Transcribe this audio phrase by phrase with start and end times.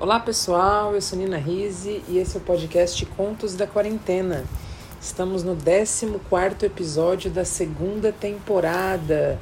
[0.00, 4.44] Olá pessoal, eu sou Nina Rise e esse é o podcast Contos da Quarentena.
[5.02, 6.06] Estamos no 14
[6.64, 9.40] episódio da segunda temporada.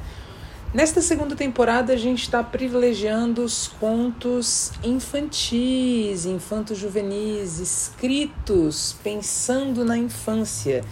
[0.73, 9.95] Nesta segunda temporada a gente está privilegiando os contos infantis, infantos juvenis, escritos pensando na
[9.95, 10.83] infância.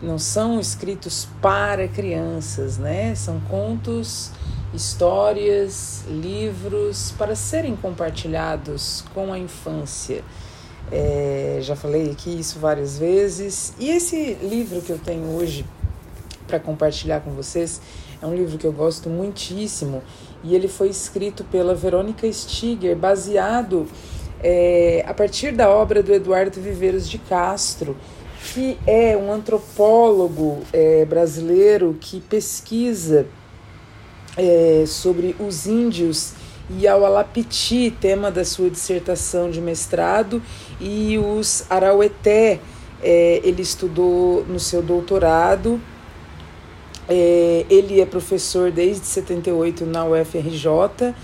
[0.00, 3.14] Não são escritos para crianças, né?
[3.14, 4.32] São contos
[4.74, 10.22] histórias, livros para serem compartilhados com a infância.
[10.90, 13.72] É, já falei aqui isso várias vezes.
[13.78, 15.64] E esse livro que eu tenho hoje
[16.46, 17.80] para compartilhar com vocês
[18.20, 20.02] é um livro que eu gosto muitíssimo
[20.42, 23.86] e ele foi escrito pela Verônica Stiger, baseado
[24.42, 27.96] é, a partir da obra do Eduardo Viveiros de Castro,
[28.52, 33.26] que é um antropólogo é, brasileiro que pesquisa
[34.36, 36.32] é, sobre os índios
[36.70, 40.42] e ao Alapiti, tema da sua dissertação de mestrado,
[40.80, 42.58] e os Araueté,
[43.02, 45.80] é, ele estudou no seu doutorado.
[47.06, 51.14] É, ele é professor desde 78 na UFRJ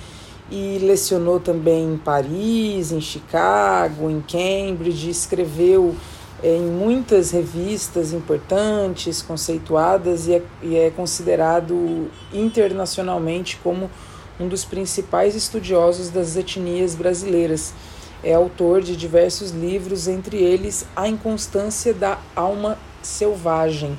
[0.50, 5.94] e lecionou também em Paris, em Chicago, em Cambridge, escreveu
[6.42, 13.90] em muitas revistas importantes, conceituadas, e é, e é considerado internacionalmente como
[14.38, 17.74] um dos principais estudiosos das etnias brasileiras.
[18.22, 23.96] É autor de diversos livros, entre eles A Inconstância da Alma Selvagem,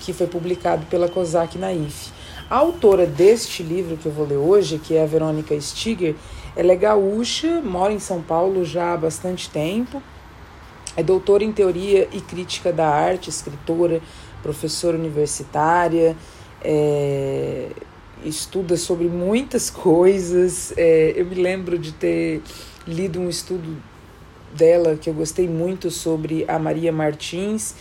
[0.00, 2.12] que foi publicado pela COSAC Naif.
[2.48, 6.14] A autora deste livro que eu vou ler hoje, que é a Verônica Stiger,
[6.54, 10.02] ela é gaúcha, mora em São Paulo já há bastante tempo,
[10.96, 14.00] é doutora em teoria e crítica da arte, escritora,
[14.42, 16.16] professora universitária,
[16.62, 17.68] é,
[18.24, 20.72] estuda sobre muitas coisas.
[20.76, 22.42] É, eu me lembro de ter
[22.86, 23.76] lido um estudo
[24.54, 27.74] dela que eu gostei muito sobre a Maria Martins.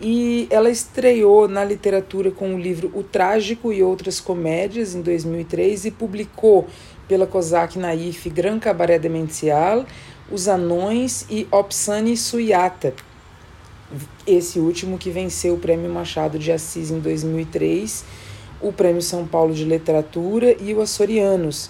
[0.00, 5.84] E ela estreou na literatura com o livro O Trágico e Outras Comédias, em 2003,
[5.84, 6.66] e publicou
[7.06, 9.84] pela COSAC Naif Gran Cabaré Demencial,
[10.32, 12.94] os Anões e Opsani Suyata.
[14.26, 18.02] Esse último que venceu o Prêmio Machado de Assis em 2003,
[18.60, 21.68] o Prêmio São Paulo de Literatura e o Açorianos.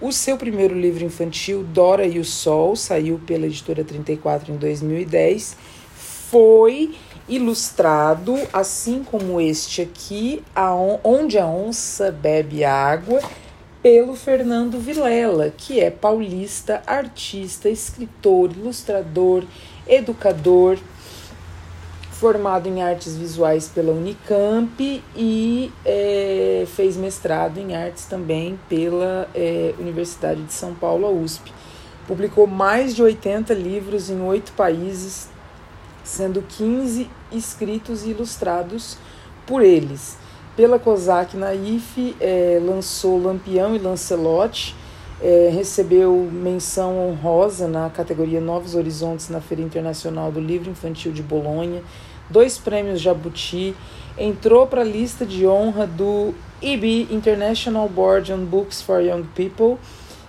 [0.00, 5.56] O seu primeiro livro infantil, Dora e o Sol, saiu pela editora 34 em 2010,
[6.30, 6.94] foi
[7.28, 10.42] ilustrado, assim como este aqui,
[11.04, 13.20] Onde a Onça Bebe Água,
[13.88, 19.44] pelo Fernando Vilela, que é paulista, artista, escritor, ilustrador,
[19.86, 20.76] educador,
[22.10, 29.74] formado em artes visuais pela Unicamp e é, fez mestrado em artes também pela é,
[29.78, 31.50] Universidade de São Paulo, USP.
[32.06, 35.30] Publicou mais de 80 livros em oito países,
[36.04, 38.98] sendo 15 escritos e ilustrados
[39.46, 40.27] por eles
[40.58, 44.74] pela COSAC na IFE, é, lançou Lampião e Lancelote,
[45.22, 51.22] é, recebeu menção honrosa na categoria Novos Horizontes na Feira Internacional do Livro Infantil de
[51.22, 51.80] Bolonha,
[52.28, 53.72] dois prêmios Jabuti,
[54.18, 59.78] entrou para a lista de honra do IB International Board on Books for Young People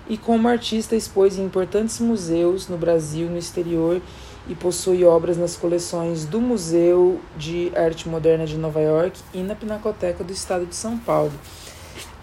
[0.08, 4.00] e como artista expôs em importantes museus no Brasil e no exterior
[4.50, 9.54] e possui obras nas coleções do Museu de Arte Moderna de Nova York e na
[9.54, 11.32] Pinacoteca do Estado de São Paulo.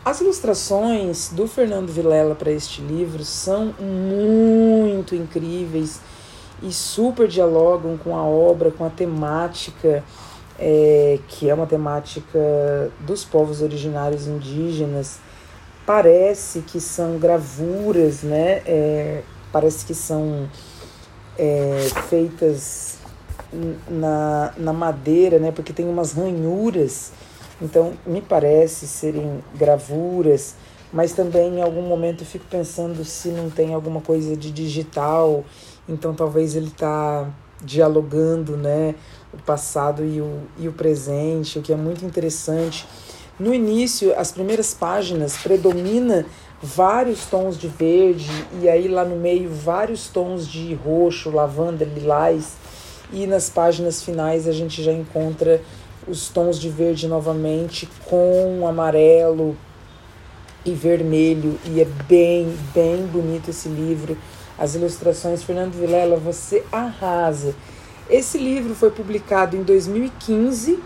[0.05, 6.01] As ilustrações do Fernando Vilela para este livro são muito incríveis
[6.63, 10.03] e super dialogam com a obra, com a temática,
[10.59, 15.19] é, que é uma temática dos povos originários indígenas.
[15.85, 18.63] Parece que são gravuras, né?
[18.67, 19.23] É,
[19.53, 20.49] parece que são
[21.39, 22.99] é, feitas
[23.89, 25.51] na, na madeira, né?
[25.51, 27.13] Porque tem umas ranhuras,
[27.61, 30.55] então me parece serem gravuras,
[30.93, 35.45] mas também em algum momento eu fico pensando se não tem alguma coisa de digital,
[35.89, 37.29] então talvez ele está
[37.63, 38.95] dialogando, né?
[39.33, 42.87] O passado e o, e o presente, o que é muito interessante.
[43.39, 46.25] No início, as primeiras páginas predomina
[46.63, 48.31] vários tons de verde
[48.61, 52.55] e aí lá no meio vários tons de roxo, lavanda, lilás
[53.13, 55.61] e nas páginas finais a gente já encontra
[56.09, 59.57] os tons de verde novamente com amarelo
[60.65, 64.17] e vermelho e é bem, bem bonito esse livro.
[64.59, 67.55] As ilustrações, Fernando Vilela, você arrasa.
[68.09, 70.79] Esse livro foi publicado em 2015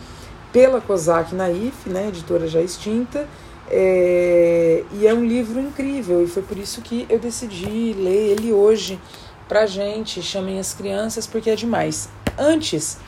[0.53, 3.29] pela COSAC Naif, né, editora já extinta,
[3.73, 8.53] É, e é um livro incrível, e foi por isso que eu decidi ler ele
[8.53, 9.01] hoje
[9.49, 10.21] pra gente.
[10.21, 12.09] Chamem as crianças, porque é demais.
[12.37, 12.99] Antes,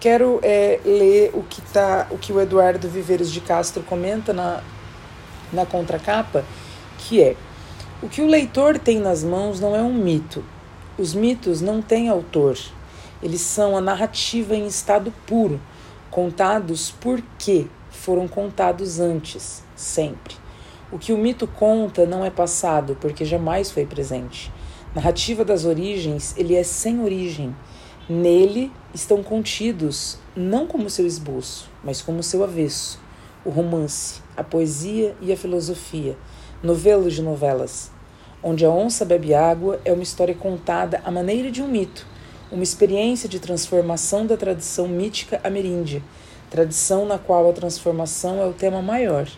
[0.00, 4.60] quero é, ler o que, tá, o que o Eduardo Viveiros de Castro comenta na,
[5.52, 6.44] na contracapa,
[6.98, 7.36] que é
[8.02, 10.44] o que o leitor tem nas mãos não é um mito.
[10.96, 12.58] Os mitos não têm autor.
[13.22, 15.60] Eles são a narrativa em estado puro,
[16.10, 20.34] contados porque foram contados antes sempre.
[20.90, 24.50] O que o mito conta não é passado, porque jamais foi presente.
[24.94, 27.54] Narrativa das origens, ele é sem origem.
[28.08, 32.98] Nele estão contidos, não como seu esboço, mas como seu avesso,
[33.44, 36.16] o romance, a poesia e a filosofia,
[36.62, 37.90] novelos de novelas.
[38.42, 42.06] Onde a onça bebe água é uma história contada à maneira de um mito,
[42.50, 46.02] uma experiência de transformação da tradição mítica ameríndia,
[46.48, 49.28] tradição na qual a transformação é o tema maior.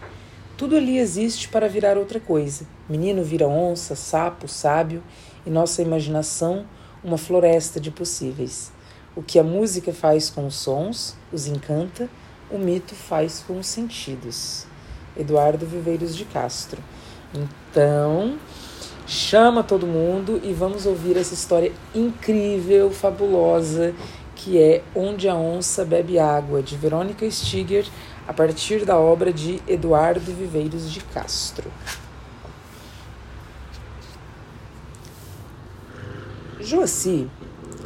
[0.61, 2.67] Tudo ali existe para virar outra coisa.
[2.87, 5.03] Menino vira onça, sapo, sábio,
[5.47, 6.67] e nossa imaginação
[7.03, 8.71] uma floresta de possíveis.
[9.17, 12.11] O que a música faz com os sons, os encanta,
[12.51, 14.67] o mito faz com os sentidos.
[15.17, 16.83] Eduardo Viveiros de Castro.
[17.35, 18.37] Então,
[19.07, 23.95] chama todo mundo e vamos ouvir essa história incrível, fabulosa,
[24.37, 27.87] que é Onde a Onça Bebe Água, de Verônica Stiger,
[28.31, 31.69] a partir da obra de Eduardo Viveiros de Castro.
[36.61, 37.29] Joaci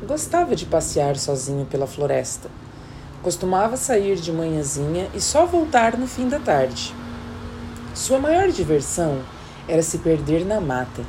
[0.06, 2.50] gostava de passear sozinho pela floresta.
[3.22, 6.94] Costumava sair de manhãzinha e só voltar no fim da tarde.
[7.94, 9.22] Sua maior diversão
[9.66, 11.00] era se perder na mata,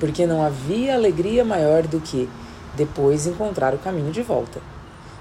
[0.00, 2.28] porque não havia alegria maior do que
[2.74, 4.60] depois encontrar o caminho de volta.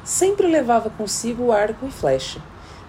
[0.04, 2.42] Sempre levava consigo o arco e flecha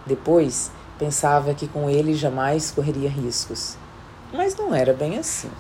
[0.07, 3.77] depois, pensava que com ele jamais correria riscos.
[4.33, 5.51] Mas não era bem assim.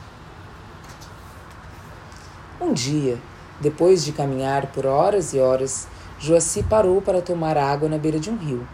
[2.60, 3.18] Um dia,
[3.60, 5.88] depois de caminhar por horas e horas,
[6.18, 8.66] Joaci parou para tomar água na beira de um rio.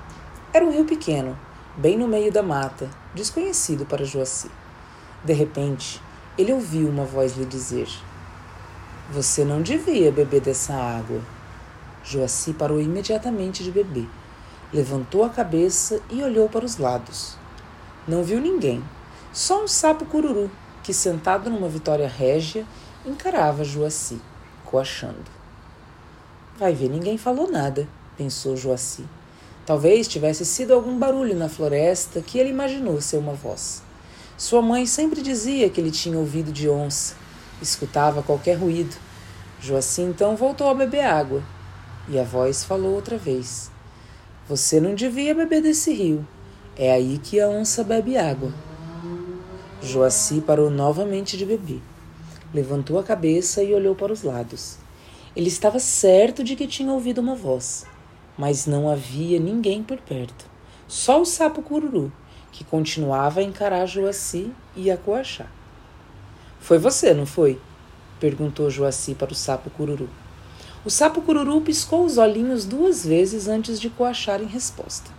[0.53, 1.39] Era um rio pequeno,
[1.77, 4.51] bem no meio da mata, desconhecido para Joaci.
[5.25, 6.03] De repente,
[6.37, 7.89] ele ouviu uma voz lhe dizer:
[9.11, 11.21] Você não devia beber dessa água.
[12.05, 14.09] Joaci parou imediatamente de beber
[14.73, 17.37] levantou a cabeça e olhou para os lados.
[18.07, 18.83] Não viu ninguém,
[19.33, 20.51] só um sapo cururu
[20.83, 22.65] que, sentado numa vitória régia,
[23.05, 24.21] encarava Joaci,
[24.65, 25.31] coachando.
[26.59, 29.05] Vai ver, ninguém falou nada, pensou Joaci.
[29.67, 33.83] Talvez tivesse sido algum barulho na floresta que ele imaginou ser uma voz.
[34.39, 37.15] Sua mãe sempre dizia que ele tinha ouvido de onça,
[37.61, 38.97] escutava qualquer ruído.
[39.61, 41.43] Joaci então voltou a beber água
[42.09, 43.71] e a voz falou outra vez.
[44.49, 46.25] Você não devia beber desse rio.
[46.77, 48.55] É aí que a onça bebe água.
[49.83, 51.83] Joaci parou novamente de beber.
[52.55, 54.79] Levantou a cabeça e olhou para os lados.
[55.35, 57.87] Ele estava certo de que tinha ouvido uma voz,
[58.39, 60.47] mas não havia ninguém por perto.
[60.87, 62.13] Só o sapo cururu,
[62.53, 65.51] que continuava a encarar Joaci e a coachar.
[66.61, 67.61] Foi você, não foi?
[68.21, 70.09] perguntou Joaci para o sapo cururu.
[70.87, 75.11] O sapo cururu piscou os olhinhos duas vezes antes de coachar em resposta.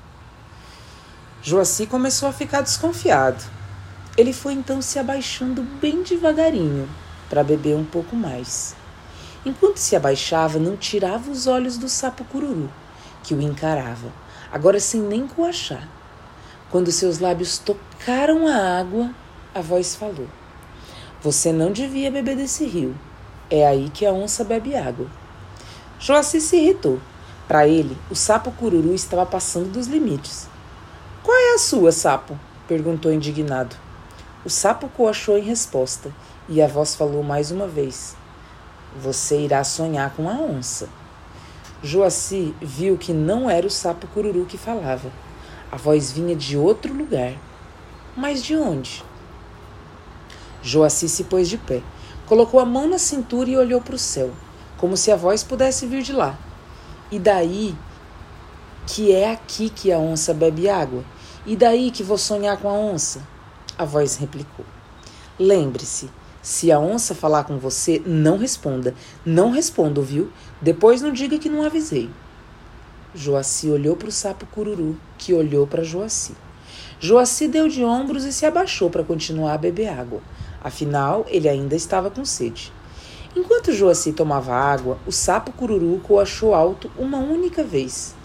[1.43, 3.43] Joaci começou a ficar desconfiado.
[4.15, 6.87] Ele foi então se abaixando bem devagarinho
[7.29, 8.77] para beber um pouco mais.
[9.45, 12.71] Enquanto se abaixava, não tirava os olhos do sapo cururu,
[13.21, 14.09] que o encarava,
[14.49, 15.85] agora sem nem coachar.
[16.71, 19.11] Quando seus lábios tocaram a água,
[19.53, 20.29] a voz falou:
[21.21, 22.95] Você não devia beber desse rio.
[23.51, 25.07] É aí que a onça bebe água.
[25.99, 26.99] Joaci se irritou.
[27.47, 30.47] Para ele, o sapo cururu estava passando dos limites.
[31.23, 32.37] Qual é a sua, sapo?
[32.67, 33.75] perguntou indignado.
[34.45, 36.13] O sapo coachou em resposta,
[36.47, 38.15] e a voz falou mais uma vez:
[39.01, 40.87] Você irá sonhar com a onça.
[41.81, 45.11] Joaci viu que não era o sapo cururu que falava.
[45.71, 47.33] A voz vinha de outro lugar.
[48.15, 49.03] Mas de onde?
[50.61, 51.81] Joaci se pôs de pé,
[52.27, 54.31] colocou a mão na cintura e olhou para o céu
[54.77, 56.37] como se a voz pudesse vir de lá.
[57.11, 57.75] E daí
[58.87, 61.03] que é aqui que a onça bebe água?
[61.45, 63.21] E daí que vou sonhar com a onça?
[63.77, 64.65] A voz replicou.
[65.37, 66.09] Lembre-se,
[66.41, 68.95] se a onça falar com você, não responda.
[69.25, 70.31] Não responda, viu?
[70.61, 72.09] Depois não diga que não avisei.
[73.13, 76.35] Joaci olhou para o sapo cururu, que olhou para Joaci.
[76.99, 80.21] Joaci deu de ombros e se abaixou para continuar a beber água.
[80.63, 82.71] Afinal, ele ainda estava com sede.
[83.37, 88.15] Enquanto Joaci tomava água, o sapo cururu coachou alto uma única vez.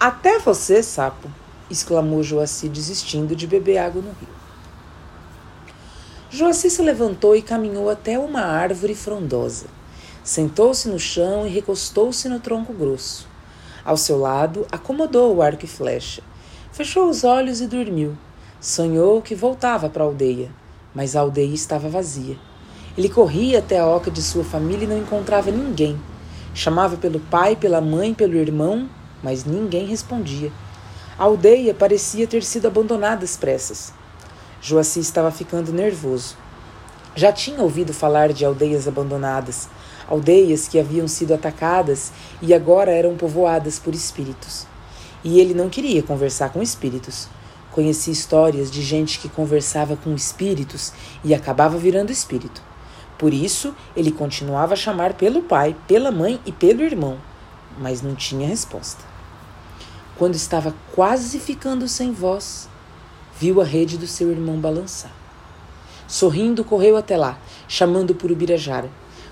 [0.00, 1.28] Até você, sapo!
[1.68, 4.34] exclamou Joaci, desistindo de beber água no rio.
[6.30, 9.66] Joaci se levantou e caminhou até uma árvore frondosa.
[10.24, 13.28] Sentou-se no chão e recostou-se no tronco grosso.
[13.84, 16.22] Ao seu lado, acomodou o arco e flecha.
[16.72, 18.16] Fechou os olhos e dormiu.
[18.62, 20.50] Sonhou que voltava para a aldeia,
[20.94, 22.47] mas a aldeia estava vazia.
[22.96, 25.98] Ele corria até a oca de sua família e não encontrava ninguém.
[26.54, 28.88] Chamava pelo pai, pela mãe, pelo irmão,
[29.22, 30.50] mas ninguém respondia.
[31.18, 33.92] A aldeia parecia ter sido abandonada às pressas.
[34.60, 36.36] Joaci estava ficando nervoso.
[37.14, 39.68] Já tinha ouvido falar de aldeias abandonadas,
[40.08, 44.66] aldeias que haviam sido atacadas e agora eram povoadas por espíritos.
[45.24, 47.28] E ele não queria conversar com espíritos.
[47.72, 50.92] Conhecia histórias de gente que conversava com espíritos
[51.24, 52.67] e acabava virando espírito.
[53.18, 57.18] Por isso, ele continuava a chamar pelo pai, pela mãe e pelo irmão,
[57.76, 59.02] mas não tinha resposta.
[60.16, 62.68] Quando estava quase ficando sem voz,
[63.38, 65.10] viu a rede do seu irmão balançar.
[66.06, 68.88] Sorrindo, correu até lá, chamando por Ubirajara.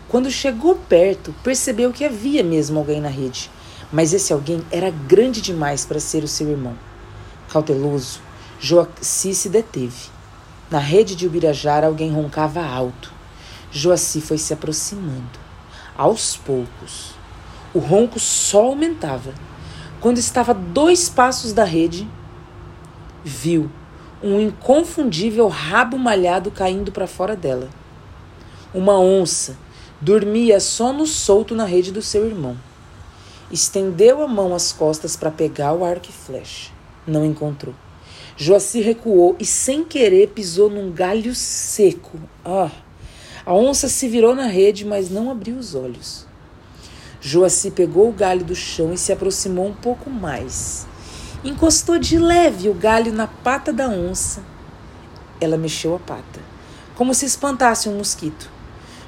[0.09, 3.51] Quando chegou perto, percebeu que havia mesmo alguém na rede,
[3.93, 6.75] mas esse alguém era grande demais para ser o seu irmão.
[7.49, 8.21] Cauteloso,
[8.61, 10.11] Joaci se deteve.
[10.71, 13.16] Na rede de Ubirajara, alguém roncava alto.
[13.71, 15.39] Joaci foi se aproximando.
[15.97, 17.15] Aos poucos,
[17.75, 19.35] o ronco só aumentava.
[20.01, 22.09] Quando estava a dois passos da rede,
[23.25, 23.71] viu
[24.23, 27.69] um inconfundível rabo malhado caindo para fora dela.
[28.73, 29.57] Uma onça
[30.01, 32.57] dormia sono solto na rede do seu irmão.
[33.51, 36.71] Estendeu a mão às costas para pegar o arco e flecha.
[37.07, 37.75] Não encontrou.
[38.37, 42.19] Joaci recuou e, sem querer, pisou num galho seco.
[42.45, 42.71] Ah!
[43.47, 46.27] A onça se virou na rede, mas não abriu os olhos.
[47.21, 50.85] Joaci pegou o galho do chão e se aproximou um pouco mais.
[51.45, 54.43] Encostou de leve o galho na pata da onça.
[55.41, 56.41] Ela mexeu a pata,
[56.97, 58.51] como se espantasse um mosquito.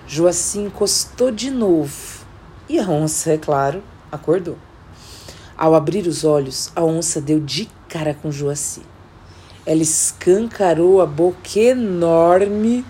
[0.06, 2.24] Joaci encostou de novo.
[2.68, 4.56] E a onça, é claro, acordou.
[5.56, 8.82] Ao abrir os olhos, a onça deu de cara com Joaci.
[9.66, 12.84] Ela escancarou a boca enorme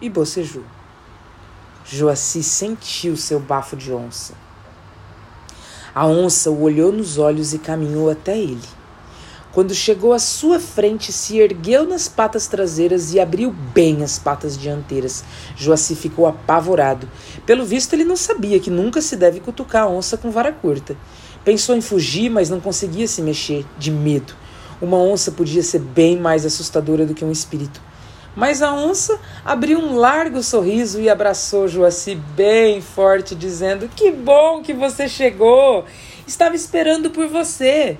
[0.00, 0.64] e bocejou.
[1.84, 4.34] Joaci sentiu seu bafo de onça.
[5.94, 8.66] A onça o olhou nos olhos e caminhou até ele.
[9.52, 14.58] Quando chegou à sua frente, se ergueu nas patas traseiras e abriu bem as patas
[14.58, 15.22] dianteiras.
[15.56, 17.08] Joaci ficou apavorado.
[17.46, 20.96] Pelo visto, ele não sabia que nunca se deve cutucar a onça com vara curta.
[21.44, 24.34] Pensou em fugir, mas não conseguia se mexer, de medo.
[24.80, 27.80] Uma onça podia ser bem mais assustadora do que um espírito.
[28.36, 34.62] Mas a onça abriu um largo sorriso e abraçou Joaci bem forte, dizendo: Que bom
[34.62, 35.84] que você chegou!
[36.26, 37.96] Estava esperando por você.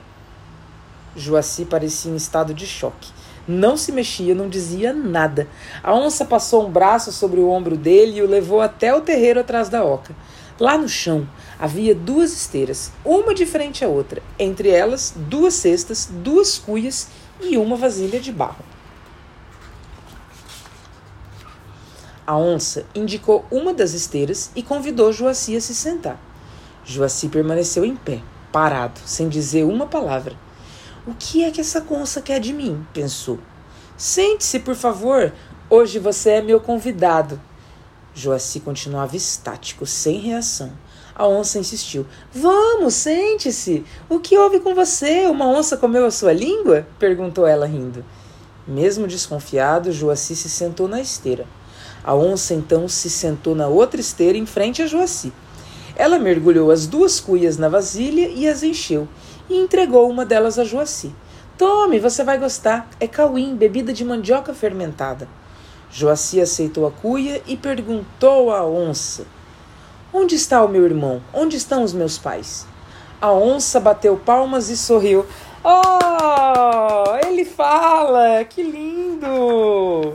[1.17, 3.13] Joaci parecia em estado de choque.
[3.47, 5.47] Não se mexia, não dizia nada.
[5.83, 9.39] A onça passou um braço sobre o ombro dele e o levou até o terreiro
[9.39, 10.17] atrás da oca.
[10.59, 11.29] Lá no chão
[11.59, 17.09] havia duas esteiras, uma de frente à outra, entre elas duas cestas, duas cuias
[17.41, 18.65] e uma vasilha de barro.
[22.27, 26.19] A onça indicou uma das esteiras e convidou Joaci a se sentar.
[26.85, 30.35] Joaci permaneceu em pé, parado, sem dizer uma palavra.
[31.07, 32.87] O que é que essa onça quer de mim?
[32.95, 33.39] pensou.
[33.97, 35.35] Sente-se, por favor.
[35.69, 37.39] Hoje você é meu convidado.
[38.15, 40.73] Joaci continuava estático, sem reação.
[41.15, 42.05] A onça insistiu.
[42.33, 43.85] Vamos, sente-se.
[44.09, 45.27] O que houve com você?
[45.27, 46.87] Uma onça comeu a sua língua?
[46.99, 48.05] perguntou ela rindo.
[48.67, 51.47] Mesmo desconfiado, Joaci se sentou na esteira.
[52.03, 55.33] A onça então se sentou na outra esteira em frente a Joaci.
[55.95, 59.07] Ela mergulhou as duas cuias na vasilha e as encheu,
[59.49, 61.15] e entregou uma delas a Joaci.
[61.57, 62.89] Tome, você vai gostar.
[62.99, 65.29] É cauim, bebida de mandioca fermentada.
[65.91, 69.25] Joaci aceitou a cuia e perguntou à onça:
[70.17, 71.21] Onde está o meu irmão?
[71.33, 72.69] Onde estão os meus pais?
[73.21, 75.27] A onça bateu palmas e sorriu.
[75.65, 78.45] Oh, ele fala!
[78.45, 80.15] Que lindo!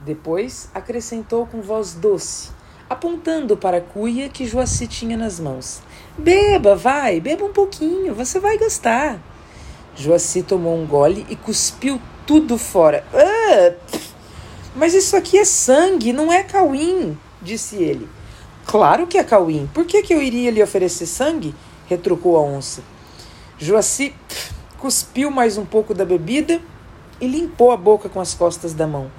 [0.00, 2.50] Depois acrescentou com voz doce,
[2.90, 5.80] apontando para a cuia que Joaci tinha nas mãos.
[6.18, 9.20] Beba, vai, beba um pouquinho, você vai gostar.
[9.94, 13.04] Joaci tomou um gole e cuspiu tudo fora.
[13.14, 13.74] Ah,
[14.74, 18.15] mas isso aqui é sangue, não é cauim, disse ele.
[18.66, 19.68] Claro que é cauim.
[19.72, 21.54] Por que, que eu iria lhe oferecer sangue?
[21.86, 22.82] retrucou a onça.
[23.58, 24.12] Joaci
[24.78, 26.60] cuspiu mais um pouco da bebida
[27.20, 29.10] e limpou a boca com as costas da mão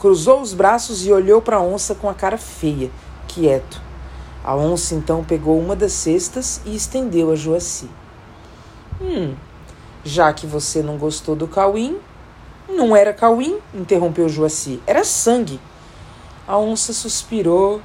[0.00, 2.90] cruzou os braços e olhou para a onça com a cara feia,
[3.28, 3.80] quieto.
[4.42, 7.88] A onça então pegou uma das cestas e estendeu a Joaci.
[8.98, 9.34] Hum,
[10.02, 11.98] Já que você não gostou do cauim,
[12.66, 15.60] não era cauim, interrompeu Joaci, era sangue.
[16.48, 17.82] A onça suspirou,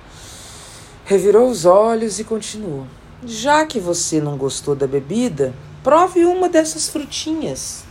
[1.06, 2.88] revirou os olhos e continuou.
[3.24, 7.84] Já que você não gostou da bebida, prove uma dessas frutinhas.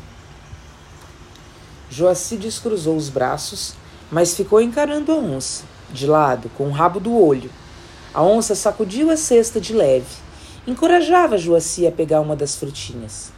[1.88, 3.74] Joaci descruzou os braços,
[4.10, 7.50] mas ficou encarando a onça, de lado, com o rabo do olho.
[8.12, 10.16] A onça sacudiu a cesta de leve.
[10.66, 13.32] Encorajava Joaci a pegar uma das frutinhas.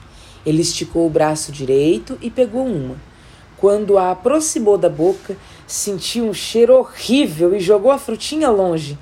[0.44, 2.96] Ele esticou o braço direito e pegou uma.
[3.58, 8.98] Quando a aproximou da boca, sentiu um cheiro horrível e jogou a frutinha longe.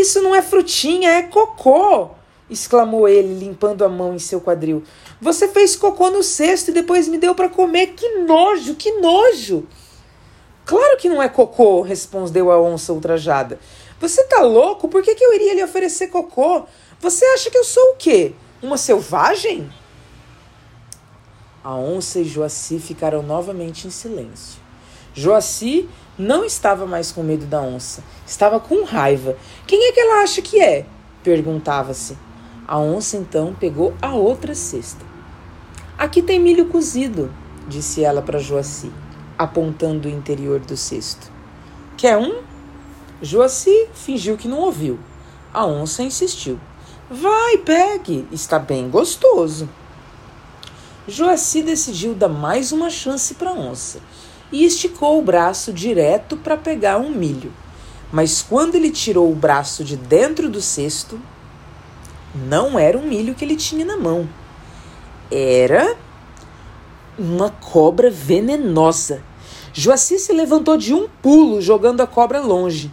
[0.00, 2.10] Isso não é frutinha, é cocô!
[2.50, 4.82] exclamou ele, limpando a mão em seu quadril.
[5.20, 7.88] Você fez cocô no cesto e depois me deu para comer.
[7.88, 9.66] Que nojo, que nojo!
[10.64, 13.58] Claro que não é cocô, respondeu a onça ultrajada.
[14.00, 14.88] Você tá louco?
[14.88, 16.64] Por que, que eu iria lhe oferecer cocô?
[17.00, 18.32] Você acha que eu sou o quê?
[18.62, 19.70] Uma selvagem?
[21.64, 24.60] A onça e Joaci ficaram novamente em silêncio.
[25.14, 25.88] Joaci
[26.18, 29.36] não estava mais com medo da onça, estava com raiva.
[29.66, 30.84] Quem é que ela acha que é?
[31.22, 32.16] perguntava-se.
[32.66, 35.04] A onça então pegou a outra cesta.
[35.96, 37.32] Aqui tem milho cozido,
[37.68, 38.90] disse ela para Joaci,
[39.38, 41.30] apontando o interior do cesto.
[41.96, 42.42] Quer um?
[43.22, 44.98] Joaci fingiu que não ouviu.
[45.52, 46.58] A onça insistiu.
[47.10, 49.68] Vai, pegue, está bem gostoso.
[51.06, 54.00] Joaci decidiu dar mais uma chance para a onça
[54.50, 57.52] e esticou o braço direto para pegar um milho.
[58.10, 61.20] Mas quando ele tirou o braço de dentro do cesto,
[62.34, 64.28] não era um milho que ele tinha na mão.
[65.30, 65.96] Era
[67.18, 69.22] uma cobra venenosa.
[69.72, 72.90] Joaci se levantou de um pulo, jogando a cobra longe.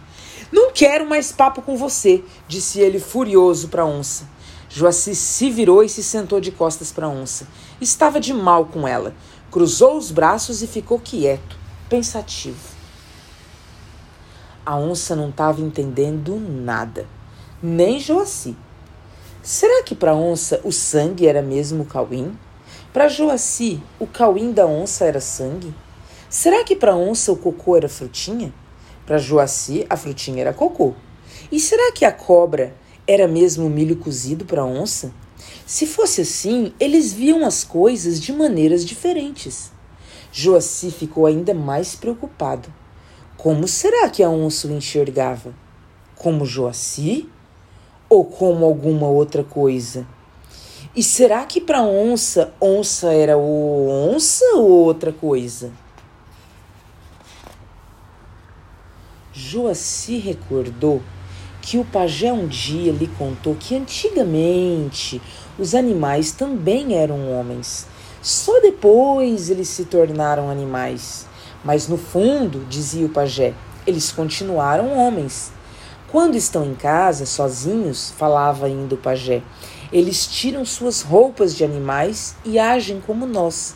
[0.52, 4.28] Não quero mais papo com você, disse ele furioso para a onça.
[4.68, 7.48] Joaci se virou e se sentou de costas para a onça.
[7.80, 9.14] Estava de mal com ela.
[9.56, 11.56] Cruzou os braços e ficou quieto,
[11.88, 12.60] pensativo.
[14.66, 17.06] A onça não estava entendendo nada,
[17.62, 18.54] nem Joaci.
[19.42, 22.38] Será que para a onça o sangue era mesmo o cauim?
[22.92, 25.74] Para Joaci, o cauim da onça era sangue?
[26.28, 28.52] Será que para a onça o cocô era frutinha?
[29.06, 30.92] Para Joaci, a frutinha era cocô.
[31.50, 32.74] E será que a cobra
[33.08, 35.14] era mesmo milho cozido para onça?
[35.66, 39.72] Se fosse assim, eles viam as coisas de maneiras diferentes.
[40.32, 42.72] Joaci ficou ainda mais preocupado.
[43.36, 45.54] Como será que a onça o enxergava?
[46.14, 47.28] Como Joaci?
[48.08, 50.06] Ou como alguma outra coisa?
[50.94, 55.72] E será que para onça, onça era o onça ou outra coisa?
[59.32, 61.02] Joaci recordou
[61.66, 65.20] que o pajé um dia lhe contou que antigamente
[65.58, 67.88] os animais também eram homens.
[68.22, 71.26] Só depois eles se tornaram animais.
[71.64, 73.52] Mas no fundo, dizia o pajé,
[73.84, 75.50] eles continuaram homens.
[76.08, 79.42] Quando estão em casa, sozinhos, falava ainda o pajé,
[79.92, 83.74] eles tiram suas roupas de animais e agem como nós.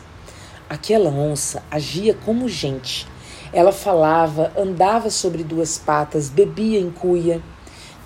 [0.69, 3.05] Aquela onça agia como gente.
[3.51, 7.41] Ela falava, andava sobre duas patas, bebia em cuia.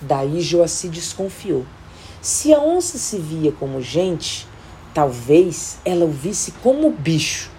[0.00, 1.64] Daí Joaci desconfiou.
[2.20, 4.46] Se a onça se via como gente,
[4.92, 7.50] talvez ela o visse como bicho.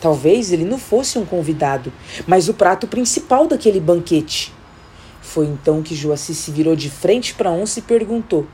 [0.00, 1.92] Talvez ele não fosse um convidado,
[2.26, 4.52] mas o prato principal daquele banquete.
[5.22, 8.46] Foi então que Joaci se virou de frente para a onça e perguntou: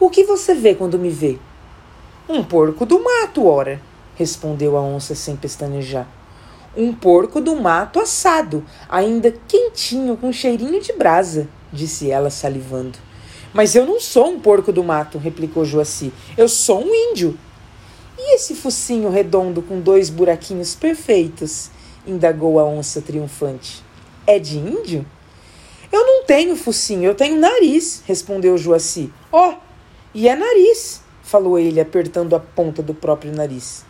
[0.00, 1.38] O que você vê quando me vê?
[2.28, 3.80] Um porco do mato, ora,
[4.14, 6.08] respondeu a onça sem pestanejar.
[6.76, 12.98] Um porco do mato assado, ainda quentinho, com cheirinho de brasa disse ela salivando.
[13.52, 16.12] Mas eu não sou um porco do mato, replicou Joaci.
[16.36, 17.38] Eu sou um índio.
[18.18, 21.70] E esse focinho redondo com dois buraquinhos perfeitos?
[22.06, 23.82] indagou a onça triunfante.
[24.26, 25.04] É de índio?
[25.92, 29.12] Eu não tenho focinho, eu tenho nariz, respondeu Joaci.
[29.30, 29.54] Ó, oh,
[30.14, 33.84] e é nariz, falou ele, apertando a ponta do próprio nariz.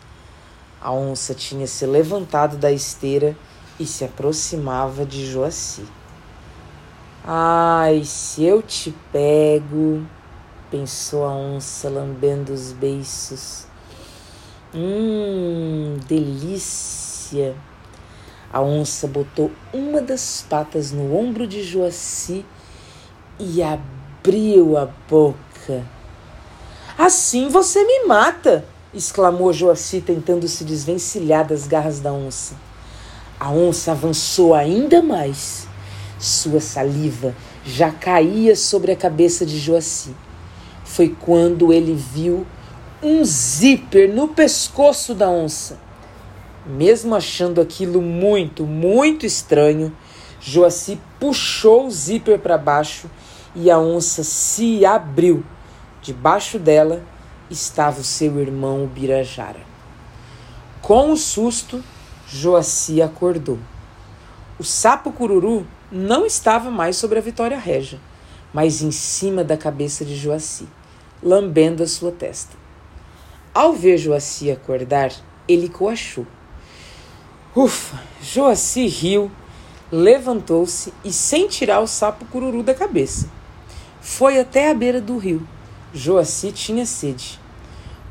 [0.81, 3.35] A onça tinha se levantado da esteira
[3.79, 5.83] e se aproximava de Joaci.
[7.31, 10.03] Ai, se eu te pego,
[10.71, 13.67] pensou a onça lambendo os beiços.
[14.73, 17.55] Hum, delícia!
[18.51, 22.43] A onça botou uma das patas no ombro de Joaci
[23.39, 25.85] e abriu a boca.
[26.97, 28.65] Assim você me mata!
[28.91, 32.55] exclamou Joaci, tentando se desvencilhar das garras da onça.
[33.39, 35.68] A onça avançou ainda mais
[36.19, 37.33] sua saliva
[37.65, 40.13] já caía sobre a cabeça de Joaci.
[40.83, 42.45] Foi quando ele viu
[43.01, 45.79] um zíper no pescoço da onça.
[46.65, 49.95] Mesmo achando aquilo muito, muito estranho,
[50.41, 53.09] Joaci puxou o zíper para baixo
[53.55, 55.43] e a onça se abriu.
[56.01, 57.01] Debaixo dela
[57.49, 59.61] estava o seu irmão Birajara.
[60.81, 61.83] Com o susto,
[62.27, 63.57] Joaci acordou.
[64.59, 67.99] O sapo cururu não estava mais sobre a Vitória Régia,
[68.53, 70.67] mas em cima da cabeça de Joaci,
[71.21, 72.55] lambendo a sua testa.
[73.53, 75.11] Ao ver Joaci acordar,
[75.47, 76.27] ele coachou.
[77.55, 77.99] Ufa!
[78.21, 79.31] Joaci riu,
[79.91, 83.27] levantou-se e, sem tirar o sapo cururu da cabeça,
[83.99, 85.45] foi até a beira do rio.
[85.91, 87.39] Joaci tinha sede.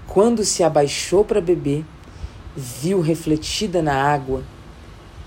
[0.09, 1.85] Quando se abaixou para beber,
[2.57, 4.43] viu refletida na água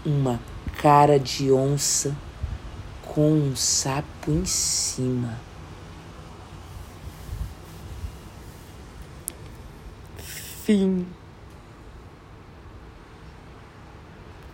[0.05, 0.39] uma
[0.81, 2.13] cara de onça
[3.13, 5.37] com um sapo em cima.
[10.17, 11.05] Fim.